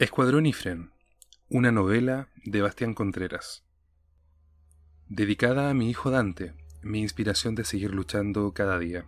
[0.00, 0.90] Escuadrón Ifren,
[1.48, 3.62] una novela de Bastián Contreras.
[5.08, 6.52] Dedicada a mi hijo Dante,
[6.82, 9.06] mi inspiración de seguir luchando cada día.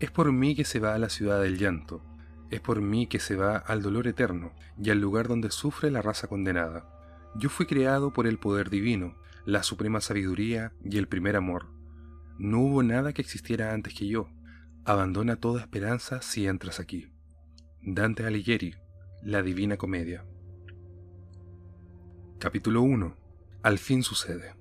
[0.00, 2.02] Es por mí que se va a la ciudad del llanto,
[2.50, 6.02] es por mí que se va al dolor eterno y al lugar donde sufre la
[6.02, 7.30] raza condenada.
[7.36, 9.14] Yo fui creado por el poder divino,
[9.44, 11.68] la suprema sabiduría y el primer amor.
[12.38, 14.30] No hubo nada que existiera antes que yo.
[14.84, 17.12] Abandona toda esperanza si entras aquí.
[17.82, 18.74] Dante Alighieri,
[19.22, 20.24] La Divina Comedia.
[22.38, 23.16] Capítulo 1.
[23.62, 24.54] Al fin sucede.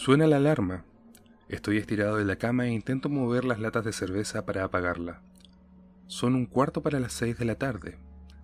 [0.00, 0.86] Suena la alarma.
[1.50, 5.20] Estoy estirado de la cama e intento mover las latas de cerveza para apagarla.
[6.06, 7.98] Son un cuarto para las seis de la tarde.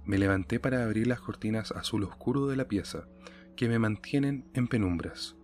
[0.05, 3.09] Me levanté para abrir las cortinas azul oscuro de la pieza,
[3.57, 5.35] que me mantienen en penumbras.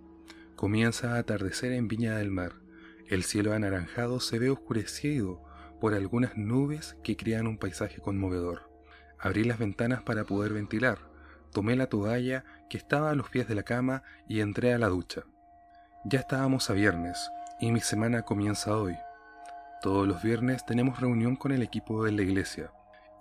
[0.54, 2.56] Comienza a atardecer en Viña del Mar.
[3.08, 5.42] El cielo anaranjado se ve oscurecido
[5.80, 8.70] por algunas nubes que crean un paisaje conmovedor.
[9.18, 10.98] Abrí las ventanas para poder ventilar.
[11.52, 14.88] Tomé la toalla que estaba a los pies de la cama y entré a la
[14.88, 15.22] ducha.
[16.04, 18.96] Ya estábamos a viernes y mi semana comienza hoy.
[19.82, 22.72] Todos los viernes tenemos reunión con el equipo de la iglesia.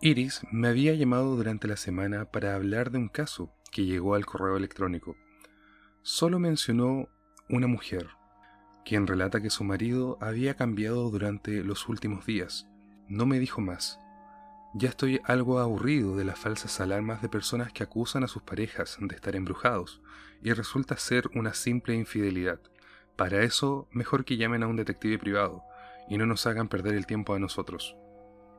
[0.02, 4.26] Iris me había llamado durante la semana para hablar de un caso que llegó al
[4.26, 5.16] correo electrónico.
[6.02, 7.08] Solo mencionó
[7.50, 8.10] una mujer,
[8.84, 12.68] quien relata que su marido había cambiado durante los últimos días.
[13.08, 14.00] No me dijo más.
[14.74, 18.98] Ya estoy algo aburrido de las falsas alarmas de personas que acusan a sus parejas
[19.00, 20.02] de estar embrujados
[20.42, 22.60] y resulta ser una simple infidelidad.
[23.22, 25.64] Para eso, mejor que llamen a un detective privado
[26.10, 27.96] y no nos hagan perder el tiempo a nosotros.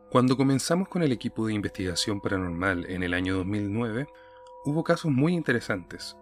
[0.09, 4.07] Cuando comenzamos con el equipo de investigación paranormal en el año 2009,
[4.65, 6.17] hubo casos muy interesantes.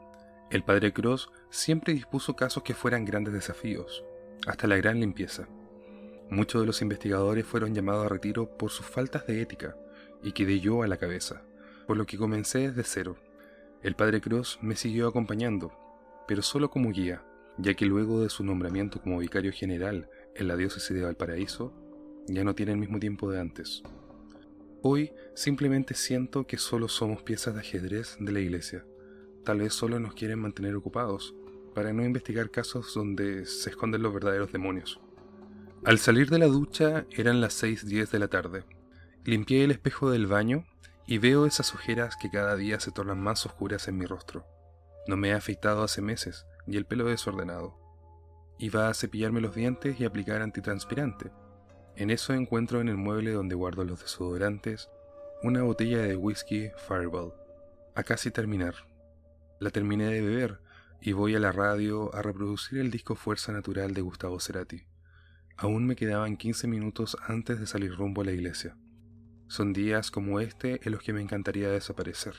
[0.50, 4.06] El padre Cross siempre dispuso casos que fueran grandes desafíos,
[4.46, 5.46] hasta la gran limpieza.
[6.30, 9.76] Muchos de los investigadores fueron llamados a retiro por sus faltas de ética
[10.22, 11.42] y quedé yo a la cabeza,
[11.86, 13.16] por lo que comencé desde cero.
[13.82, 15.72] El padre Cross me siguió acompañando,
[16.26, 17.22] pero solo como guía,
[17.58, 21.72] ya que luego de su nombramiento como vicario general en la diócesis de Valparaíso,
[22.26, 23.82] ya no tiene el mismo tiempo de antes.
[24.82, 28.84] Hoy simplemente siento que solo somos piezas de ajedrez de la iglesia.
[29.44, 31.34] Tal vez solo nos quieren mantener ocupados,
[31.74, 35.00] para no investigar casos donde se esconden los verdaderos demonios.
[35.84, 38.64] Al salir de la ducha eran las 6.10 de la tarde.
[39.24, 40.64] Limpié el espejo del baño
[41.06, 44.44] y veo esas ojeras que cada día se tornan más oscuras en mi rostro.
[45.06, 47.76] No me he afeitado hace meses y el pelo desordenado.
[48.58, 51.30] Iba a cepillarme los dientes y aplicar antitranspirante.
[51.96, 54.88] En eso encuentro en el mueble donde guardo los desodorantes
[55.42, 57.32] una botella de whisky Fireball.
[57.94, 58.74] A casi terminar.
[59.58, 60.60] La terminé de beber
[61.00, 64.84] y voy a la radio a reproducir el disco Fuerza Natural de Gustavo Cerati.
[65.56, 68.76] Aún me quedaban 15 minutos antes de salir rumbo a la iglesia.
[69.48, 72.34] Son días como este en los que me encantaría desaparecer.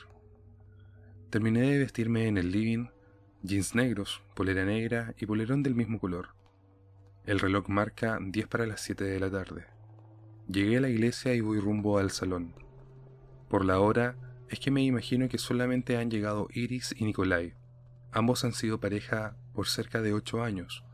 [1.30, 2.86] Terminé de vestirme en el living,
[3.44, 6.28] jeans negros, polera negra y polerón del mismo color.
[7.26, 9.66] El reloj marca 10 para las 7 de la tarde.
[10.48, 12.54] Llegué a la iglesia y voy rumbo al salón.
[13.48, 14.16] Por la hora,
[14.48, 17.54] es que me imagino que solamente han llegado Iris y Nikolai.
[18.12, 20.84] Ambos han sido pareja por cerca de 8 años.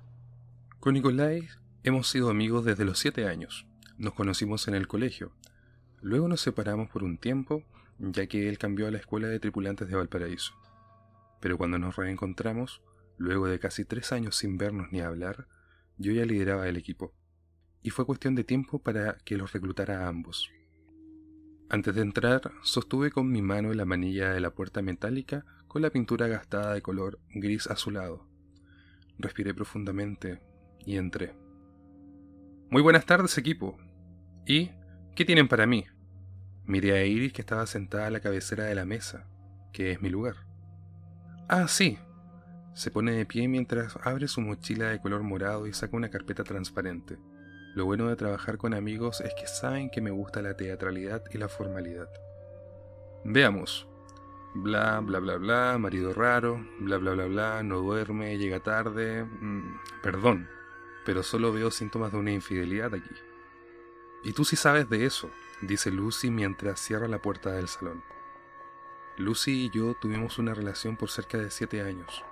[0.80, 1.48] Con Nikolai
[1.82, 3.66] hemos sido amigos desde los 7 años.
[3.98, 5.32] Nos conocimos en el colegio.
[6.00, 7.62] Luego nos separamos por un tiempo,
[7.98, 10.57] ya que él cambió a la escuela de tripulantes de Valparaíso.
[11.40, 12.82] Pero cuando nos reencontramos,
[13.16, 15.46] luego de casi tres años sin vernos ni hablar,
[15.96, 17.12] yo ya lideraba el equipo,
[17.82, 20.50] y fue cuestión de tiempo para que los reclutara a ambos.
[21.70, 25.90] Antes de entrar, sostuve con mi mano la manilla de la puerta metálica con la
[25.90, 28.26] pintura gastada de color gris azulado.
[29.18, 30.40] Respiré profundamente
[30.86, 31.34] y entré.
[32.70, 33.78] Muy buenas tardes, equipo.
[34.46, 34.70] ¿Y
[35.14, 35.84] qué tienen para mí?
[36.64, 39.26] Miré a Iris que estaba sentada a la cabecera de la mesa,
[39.72, 40.47] que es mi lugar.
[41.48, 41.98] Ah, sí.
[42.74, 46.44] Se pone de pie mientras abre su mochila de color morado y saca una carpeta
[46.44, 47.18] transparente.
[47.74, 51.38] Lo bueno de trabajar con amigos es que saben que me gusta la teatralidad y
[51.38, 52.10] la formalidad.
[53.24, 53.88] Veamos.
[54.54, 59.24] Bla, bla, bla, bla, marido raro, bla, bla, bla, bla, no duerme, llega tarde.
[59.24, 60.48] mm, perdón,
[61.06, 63.14] pero solo veo síntomas de una infidelidad aquí.
[64.22, 65.30] Y tú sí sabes de eso,
[65.62, 68.02] dice Lucy mientras cierra la puerta del salón.
[69.18, 72.24] Lucy y yo tuvimos una relación por cerca de siete años.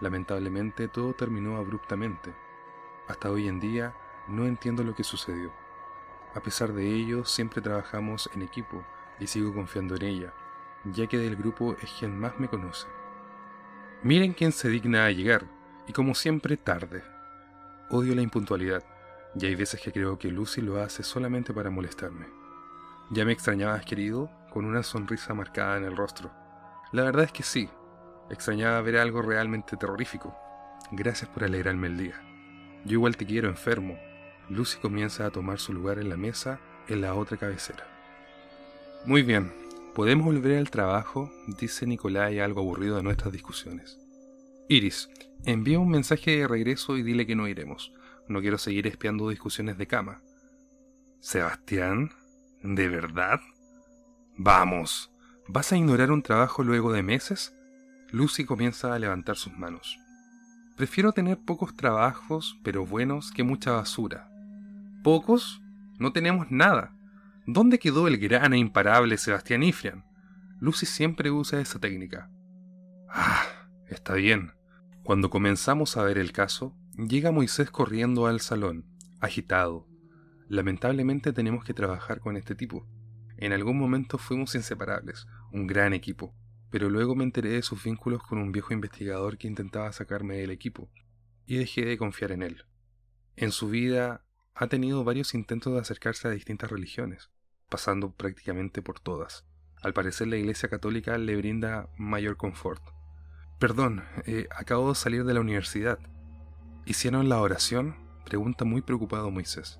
[0.00, 2.32] Lamentablemente todo terminó abruptamente.
[3.08, 3.92] Hasta hoy en día
[4.28, 5.52] no entiendo lo que sucedió.
[6.36, 8.84] A pesar de ello, siempre trabajamos en equipo
[9.18, 10.32] y sigo confiando en ella,
[10.84, 12.86] ya que del grupo es quien más me conoce.
[14.04, 15.44] Miren quién se digna a llegar,
[15.88, 17.02] y como siempre tarde.
[17.90, 18.84] Odio la impuntualidad,
[19.34, 22.26] y hay veces que creo que Lucy lo hace solamente para molestarme.
[23.10, 24.30] ¿Ya me extrañabas, querido?
[24.50, 26.32] Con una sonrisa marcada en el rostro.
[26.92, 27.68] La verdad es que sí,
[28.30, 30.36] extrañaba ver algo realmente terrorífico.
[30.92, 32.20] Gracias por alegrarme el día.
[32.84, 33.98] Yo igual te quiero enfermo.
[34.48, 37.86] Lucy comienza a tomar su lugar en la mesa en la otra cabecera.
[39.04, 39.52] Muy bien,
[39.94, 43.98] podemos volver al trabajo, dice Nicolai algo aburrido de nuestras discusiones.
[44.68, 45.08] Iris,
[45.44, 47.92] envía un mensaje de regreso y dile que no iremos.
[48.28, 50.22] No quiero seguir espiando discusiones de cama.
[51.20, 52.10] Sebastián,
[52.62, 53.40] ¿de verdad?
[54.40, 55.10] Vamos,
[55.48, 57.56] ¿vas a ignorar un trabajo luego de meses?
[58.12, 59.98] Lucy comienza a levantar sus manos.
[60.76, 64.30] Prefiero tener pocos trabajos, pero buenos, que mucha basura.
[65.02, 65.60] ¿Pocos?
[65.98, 66.94] No tenemos nada.
[67.46, 70.04] ¿Dónde quedó el gran e imparable Sebastián Ifrian?
[70.60, 72.30] Lucy siempre usa esa técnica.
[73.08, 73.42] Ah,
[73.88, 74.52] está bien.
[75.02, 78.86] Cuando comenzamos a ver el caso, llega Moisés corriendo al salón,
[79.18, 79.88] agitado.
[80.46, 82.86] Lamentablemente tenemos que trabajar con este tipo.
[83.40, 86.34] En algún momento fuimos inseparables, un gran equipo,
[86.70, 90.50] pero luego me enteré de sus vínculos con un viejo investigador que intentaba sacarme del
[90.50, 90.90] equipo,
[91.46, 92.64] y dejé de confiar en él.
[93.36, 94.24] En su vida
[94.56, 97.30] ha tenido varios intentos de acercarse a distintas religiones,
[97.68, 99.46] pasando prácticamente por todas.
[99.82, 102.82] Al parecer la Iglesia Católica le brinda mayor confort.
[103.60, 106.00] Perdón, eh, acabo de salir de la universidad.
[106.86, 107.96] ¿Hicieron la oración?
[108.24, 109.78] pregunta muy preocupado Moisés.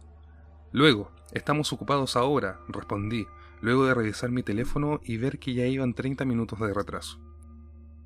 [0.70, 3.26] Luego, estamos ocupados ahora, respondí,
[3.60, 7.20] luego de revisar mi teléfono y ver que ya iban 30 minutos de retraso.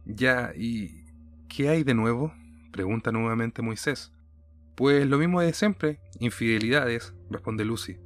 [0.04, 1.04] Ya, ¿y
[1.48, 2.32] qué hay de nuevo?
[2.72, 4.12] pregunta nuevamente Moisés.
[4.74, 7.98] Pues lo mismo de siempre, infidelidades, responde Lucy.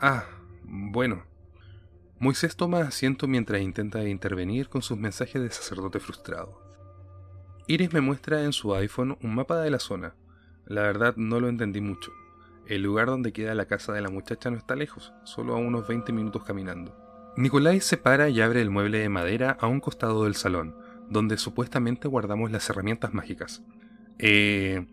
[0.00, 0.24] Ah,
[0.64, 1.22] bueno.
[2.18, 6.60] Moisés toma asiento mientras intenta intervenir con sus mensajes de sacerdote frustrado.
[7.68, 10.16] Iris me muestra en su iPhone un mapa de la zona.
[10.66, 12.10] La verdad no lo entendí mucho.
[12.68, 15.88] El lugar donde queda la casa de la muchacha no está lejos, solo a unos
[15.88, 16.94] 20 minutos caminando.
[17.34, 20.76] Nicolai se para y abre el mueble de madera a un costado del salón,
[21.08, 23.62] donde supuestamente guardamos las herramientas mágicas.
[24.18, 24.86] Eh...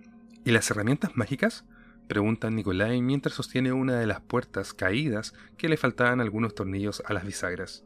[0.45, 1.65] ¿Y las herramientas mágicas?
[2.07, 7.13] Pregunta Nicolai mientras sostiene una de las puertas caídas que le faltaban algunos tornillos a
[7.13, 7.83] las bisagras.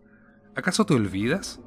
[0.56, 1.62] ¿Acaso te olvidas?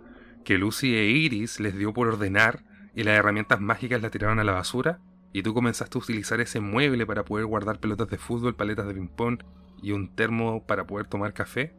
[0.45, 2.63] ¿Que Lucy e Iris les dio por ordenar
[2.95, 5.01] y las herramientas mágicas las tiraron a la basura?
[5.33, 8.95] Y tú comenzaste a utilizar ese mueble para poder guardar pelotas de fútbol, paletas de
[8.95, 9.43] ping-pong
[9.83, 11.75] y un termo para poder tomar café?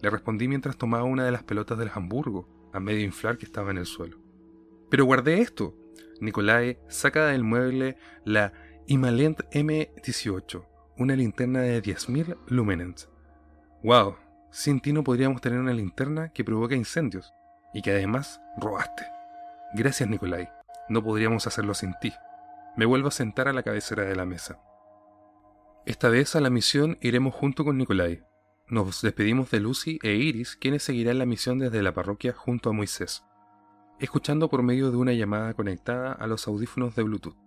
[0.00, 3.70] Le respondí mientras tomaba una de las pelotas del Hamburgo, a medio inflar que estaba
[3.70, 4.18] en el suelo.
[4.90, 5.74] Pero guardé esto.
[6.20, 8.52] Nicolai saca del mueble la
[8.86, 10.66] Imalent M18,
[10.98, 13.08] una linterna de 10.000 lumens.
[13.82, 14.16] ¡Wow!
[14.50, 17.32] Sin ti no podríamos tener una linterna que provoca incendios
[17.74, 19.04] y que además robaste.
[19.74, 20.48] Gracias, Nicolai.
[20.88, 22.12] No podríamos hacerlo sin ti.
[22.76, 24.60] Me vuelvo a sentar a la cabecera de la mesa.
[25.86, 28.22] Esta vez a la misión iremos junto con Nicolai.
[28.68, 32.74] Nos despedimos de Lucy e Iris, quienes seguirán la misión desde la parroquia junto a
[32.74, 33.24] Moisés,
[33.98, 37.38] escuchando por medio de una llamada conectada a los audífonos de Bluetooth.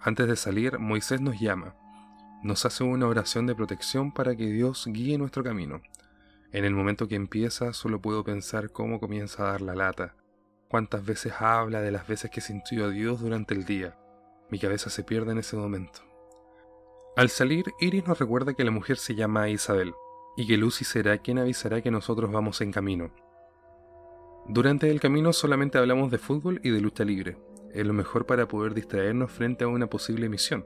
[0.00, 1.74] Antes de salir, Moisés nos llama.
[2.42, 5.82] Nos hace una oración de protección para que Dios guíe nuestro camino.
[6.52, 10.14] En el momento que empieza, solo puedo pensar cómo comienza a dar la lata,
[10.68, 13.98] cuántas veces habla de las veces que sintió a Dios durante el día,
[14.50, 16.00] mi cabeza se pierde en ese momento.
[17.16, 19.92] Al salir, Iris nos recuerda que la mujer se llama Isabel
[20.36, 23.10] y que Lucy será quien avisará que nosotros vamos en camino.
[24.46, 27.36] Durante el camino solamente hablamos de fútbol y de lucha libre.
[27.74, 30.64] Es lo mejor para poder distraernos frente a una posible misión.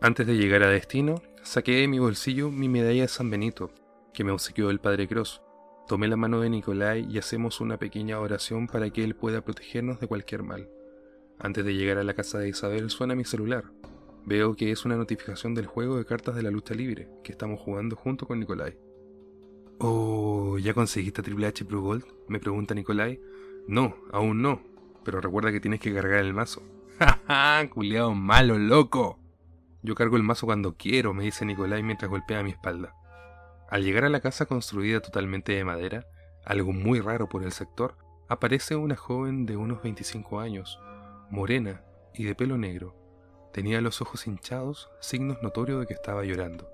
[0.00, 3.70] Antes de llegar a destino, saqué de mi bolsillo mi medalla de San Benito,
[4.12, 5.42] que me obsequió el Padre Cross.
[5.88, 10.00] Tomé la mano de Nicolai y hacemos una pequeña oración para que él pueda protegernos
[10.00, 10.68] de cualquier mal.
[11.38, 13.64] Antes de llegar a la casa de Isabel suena mi celular.
[14.24, 17.60] Veo que es una notificación del juego de cartas de la lucha libre que estamos
[17.60, 18.76] jugando junto con Nicolai.
[19.78, 22.04] Oh, ¿ya conseguiste Triple H Pro Gold?
[22.28, 23.20] Me pregunta Nicolai.
[23.68, 24.62] No, aún no,
[25.04, 26.62] pero recuerda que tienes que cargar el mazo.
[27.28, 29.20] ¡Ja, culiao malo, loco!
[29.82, 32.94] Yo cargo el mazo cuando quiero, me dice Nicolai mientras golpea mi espalda.
[33.68, 36.06] Al llegar a la casa construida totalmente de madera,
[36.44, 37.96] algo muy raro por el sector,
[38.28, 40.80] aparece una joven de unos 25 años,
[41.30, 41.82] morena
[42.14, 42.94] y de pelo negro.
[43.52, 46.70] Tenía los ojos hinchados, signos notorios de que estaba llorando.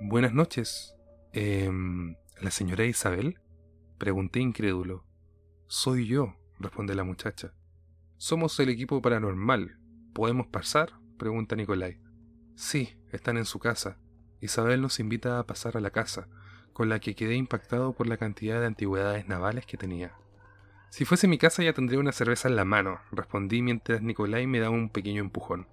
[0.00, 0.94] Buenas noches.
[1.32, 3.38] Em, ¿La señora Isabel?
[3.98, 5.04] Pregunté incrédulo.
[5.66, 7.52] Soy yo, responde la muchacha.
[8.16, 9.78] Somos el equipo paranormal.
[10.12, 10.92] ¿Podemos pasar?
[11.18, 11.98] pregunta Nicolai.
[12.54, 13.98] Sí, están en su casa.
[14.40, 16.28] Isabel nos invita a pasar a la casa,
[16.72, 20.14] con la que quedé impactado por la cantidad de antigüedades navales que tenía.
[20.90, 24.60] Si fuese mi casa ya tendría una cerveza en la mano, respondí mientras Nicolai me
[24.60, 25.66] daba un pequeño empujón.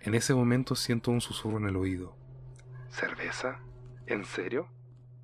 [0.00, 2.16] En ese momento siento un susurro en el oído.
[2.88, 3.60] ¿Cerveza?
[4.06, 4.68] ¿En serio?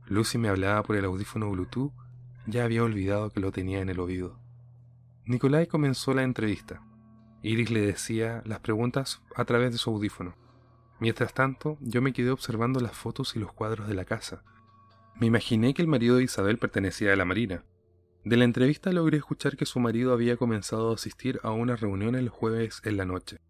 [0.07, 1.93] Lucy me hablaba por el audífono Bluetooth,
[2.47, 4.38] ya había olvidado que lo tenía en el oído.
[5.25, 6.83] Nicolai comenzó la entrevista.
[7.43, 10.35] Iris le decía las preguntas a través de su audífono.
[10.99, 14.43] Mientras tanto, yo me quedé observando las fotos y los cuadros de la casa.
[15.14, 17.64] Me imaginé que el marido de Isabel pertenecía a la Marina.
[18.25, 22.14] De la entrevista logré escuchar que su marido había comenzado a asistir a una reunión
[22.14, 23.41] el jueves en la noche,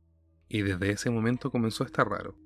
[0.49, 2.37] y desde ese momento comenzó a estar raro.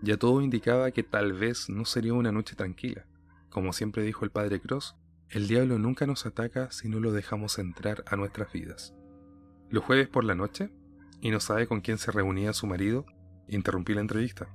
[0.00, 3.04] Ya todo indicaba que tal vez no sería una noche tranquila.
[3.50, 4.96] Como siempre dijo el padre Cross,
[5.28, 8.94] el diablo nunca nos ataca si no lo dejamos entrar a nuestras vidas.
[9.68, 10.70] Los jueves por la noche,
[11.20, 13.04] y no sabe con quién se reunía su marido,
[13.48, 14.48] interrumpí la entrevista.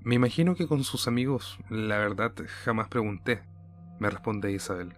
[0.00, 2.32] Me imagino que con sus amigos, la verdad
[2.64, 3.42] jamás pregunté,
[3.98, 4.94] me responde Isabel.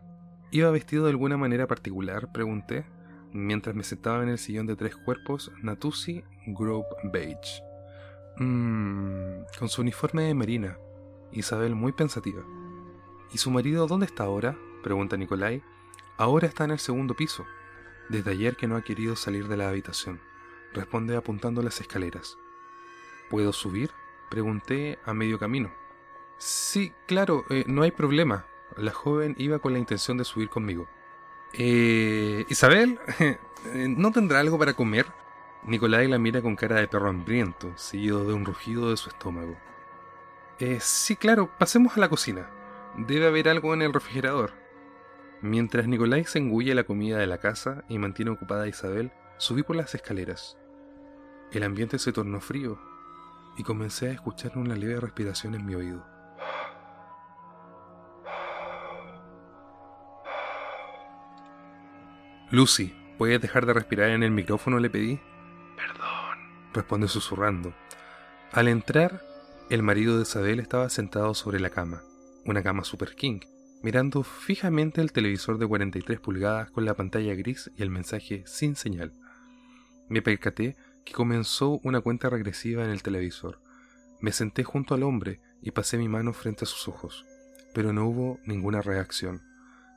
[0.53, 2.33] ¿Iba vestido de alguna manera particular?
[2.33, 2.85] pregunté,
[3.33, 7.63] mientras me sentaba en el sillón de tres cuerpos Natusi Grove Beige.
[8.39, 10.77] Mmm, con su uniforme de marina.
[11.31, 12.43] Isabel muy pensativa.
[13.33, 14.59] ¿Y su marido dónde está ahora?
[14.83, 15.63] pregunta Nicolai.
[16.17, 17.47] Ahora está en el segundo piso.
[18.09, 20.21] Desde ayer que no ha querido salir de la habitación.
[20.75, 22.37] Responde apuntando las escaleras.
[23.29, 23.91] ¿Puedo subir?
[24.31, 25.73] Pregunté a medio camino.
[26.39, 28.47] Sí, claro, eh, no hay problema.
[28.77, 30.89] La joven iba con la intención de subir conmigo.
[31.53, 32.99] Eh, Isabel,
[33.75, 35.07] ¿no tendrá algo para comer?
[35.65, 39.57] Nicolai la mira con cara de perro hambriento, seguido de un rugido de su estómago.
[40.59, 42.51] Eh, sí, claro, pasemos a la cocina.
[42.97, 44.53] Debe haber algo en el refrigerador.
[45.43, 49.63] Mientras Nicolai se engulle la comida de la casa y mantiene ocupada a Isabel, subí
[49.63, 50.59] por las escaleras.
[51.51, 52.79] El ambiente se tornó frío
[53.57, 56.07] y comencé a escuchar una leve respiración en mi oído.
[62.53, 64.81] Lucy, ¿puedes dejar de respirar en el micrófono?
[64.81, 65.21] le pedí.
[65.77, 66.39] Perdón,
[66.73, 67.73] responde susurrando.
[68.51, 69.23] Al entrar,
[69.71, 72.03] el marido de Isabel estaba sentado sobre la cama,
[72.45, 73.39] una cama Super King,
[73.85, 78.75] mirando fijamente el televisor de 43 pulgadas con la pantalla gris y el mensaje sin
[78.75, 79.13] señal.
[80.09, 83.61] Me percaté que comenzó una cuenta regresiva en el televisor.
[84.21, 87.25] Me senté junto al hombre y pasé mi mano frente a sus ojos,
[87.75, 89.50] pero no hubo ninguna reacción.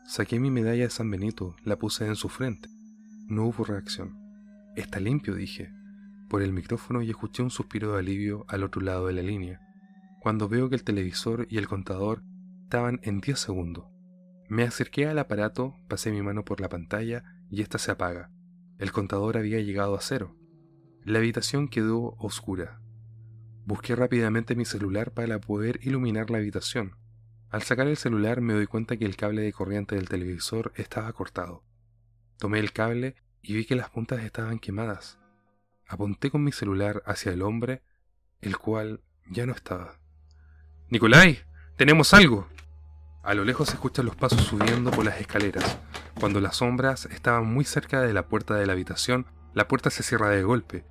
[0.05, 2.69] Saqué mi medalla de San Benito, la puse en su frente.
[3.27, 4.17] No hubo reacción.
[4.75, 5.71] Está limpio, dije,
[6.29, 9.61] por el micrófono y escuché un suspiro de alivio al otro lado de la línea,
[10.19, 12.23] cuando veo que el televisor y el contador
[12.63, 13.85] estaban en 10 segundos.
[14.49, 18.29] Me acerqué al aparato, pasé mi mano por la pantalla y ésta se apaga.
[18.79, 20.35] El contador había llegado a cero.
[21.05, 22.81] La habitación quedó oscura.
[23.65, 26.97] Busqué rápidamente mi celular para poder iluminar la habitación.
[27.53, 31.13] Al sacar el celular me doy cuenta que el cable de corriente del televisor estaba
[31.13, 31.63] cortado.
[32.39, 35.19] Tomé el cable y vi que las puntas estaban quemadas.
[35.87, 37.83] Apunté con mi celular hacia el hombre,
[38.41, 39.99] el cual ya no estaba.
[40.89, 41.43] Nicolai,
[41.77, 42.47] tenemos algo.
[43.21, 45.77] A lo lejos se escuchan los pasos subiendo por las escaleras.
[46.19, 50.01] Cuando las sombras estaban muy cerca de la puerta de la habitación, la puerta se
[50.01, 50.85] cierra de golpe.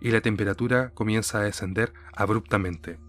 [0.00, 3.07] Y la temperatura comienza a descender abruptamente.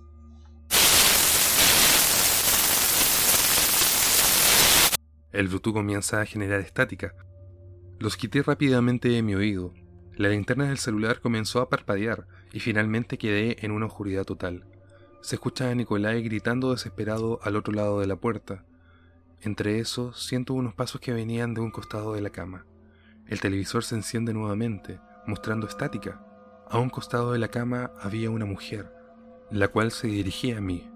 [5.32, 7.14] El Bluetooth comienza a generar estática.
[8.00, 9.76] Los quité rápidamente de mi oído.
[10.16, 14.66] La linterna del celular comenzó a parpadear y finalmente quedé en una oscuridad total.
[15.22, 18.66] Se escucha a Nicolai gritando desesperado al otro lado de la puerta.
[19.42, 22.66] Entre esos siento unos pasos que venían de un costado de la cama.
[23.28, 26.26] El televisor se enciende nuevamente, mostrando estática.
[26.68, 28.92] A un costado de la cama había una mujer,
[29.52, 30.90] la cual se dirigía a mí.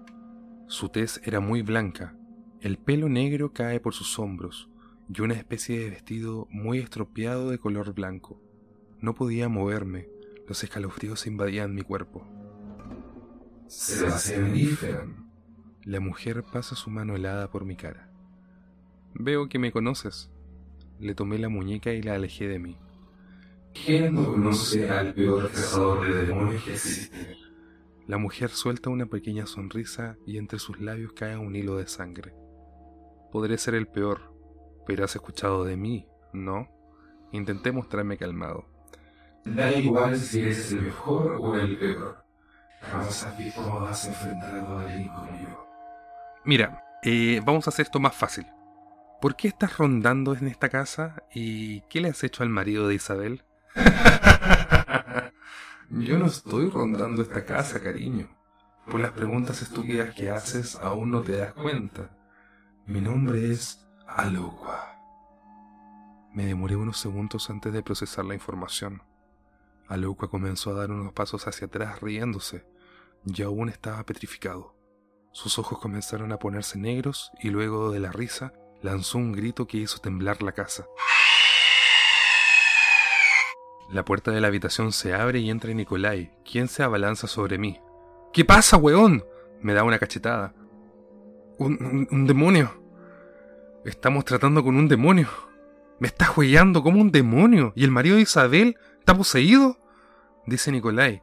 [0.66, 2.16] Su tez era muy blanca,
[2.64, 4.70] el pelo negro cae por sus hombros
[5.14, 8.40] y una especie de vestido muy estropeado de color blanco.
[9.00, 10.08] No podía moverme,
[10.48, 12.26] los escalofríos invadían mi cuerpo.
[13.66, 15.28] Sebastián
[15.84, 18.10] La mujer pasa su mano helada por mi cara.
[19.12, 20.32] Veo que me conoces.
[20.98, 22.78] Le tomé la muñeca y la alejé de mí.
[23.74, 27.36] ¿Quién no conoce al peor cazador de demonios que existe?
[28.06, 32.43] La mujer suelta una pequeña sonrisa y entre sus labios cae un hilo de sangre.
[33.34, 34.32] Podré ser el peor,
[34.86, 36.68] pero has escuchado de mí, ¿no?
[37.32, 38.68] Intenté mostrarme calmado.
[39.44, 42.24] Da igual si eres el mejor o el peor.
[42.80, 45.66] Jamás has visto cómo has enfrentado a alguien como yo.
[46.44, 48.46] Mira, eh, vamos a hacer esto más fácil.
[49.20, 52.94] ¿Por qué estás rondando en esta casa y qué le has hecho al marido de
[52.94, 53.42] Isabel?
[55.90, 58.28] Yo no estoy rondando esta casa, cariño.
[58.88, 62.10] Por las preguntas estúpidas que haces aún no te das cuenta.
[62.86, 64.98] Mi nombre es Alugua.
[66.34, 69.02] Me demoré unos segundos antes de procesar la información.
[69.88, 72.66] Alugua comenzó a dar unos pasos hacia atrás riéndose.
[73.24, 74.76] y aún estaba petrificado.
[75.32, 79.78] Sus ojos comenzaron a ponerse negros y luego de la risa lanzó un grito que
[79.78, 80.84] hizo temblar la casa.
[83.88, 87.80] La puerta de la habitación se abre y entra Nicolai, quien se abalanza sobre mí.
[88.34, 89.24] ¿Qué pasa, weón?
[89.62, 90.52] Me da una cachetada.
[91.58, 92.72] Un, demonio.
[93.84, 95.28] Estamos tratando con un demonio.
[96.00, 97.72] Me está juegueando como un demonio.
[97.76, 99.78] ¿Y el marido de Isabel está poseído?
[100.46, 101.22] Dice Nicolai.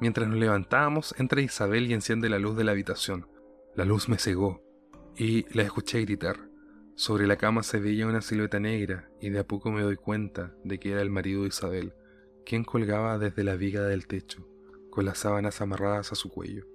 [0.00, 3.26] Mientras nos levantábamos, entra Isabel y enciende la luz de la habitación.
[3.74, 4.62] La luz me cegó
[5.16, 6.48] y la escuché gritar.
[6.94, 10.54] Sobre la cama se veía una silueta negra y de a poco me doy cuenta
[10.62, 11.94] de que era el marido de Isabel,
[12.44, 14.46] quien colgaba desde la viga del techo,
[14.90, 16.71] con las sábanas amarradas a su cuello.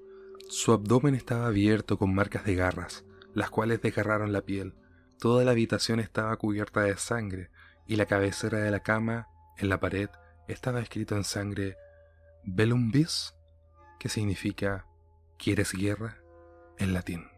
[0.50, 4.76] Su abdomen estaba abierto con marcas de garras, las cuales desgarraron la piel.
[5.20, 7.50] Toda la habitación estaba cubierta de sangre
[7.86, 9.28] y la cabecera de la cama,
[9.58, 10.10] en la pared,
[10.48, 11.76] estaba escrito en sangre
[12.44, 13.34] Bellum bis,
[14.00, 14.86] que significa
[15.38, 16.18] ¿Quieres guerra?
[16.78, 17.37] en latín.